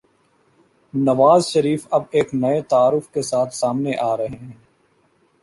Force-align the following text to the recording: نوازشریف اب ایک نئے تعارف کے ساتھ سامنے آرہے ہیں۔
نوازشریف 0.93 1.87
اب 1.91 2.03
ایک 2.11 2.33
نئے 2.33 2.61
تعارف 2.61 3.09
کے 3.09 3.21
ساتھ 3.21 3.55
سامنے 3.55 3.91
آرہے 4.01 4.27
ہیں۔ 4.27 4.51